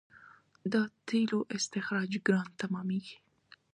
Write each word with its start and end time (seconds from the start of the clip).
د 0.73 0.73
تیلو 1.07 1.39
استخراج 1.55 2.11
ګران 2.25 2.47
تمامېږي. 2.61 3.17